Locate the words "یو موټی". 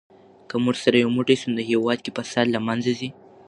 1.03-1.35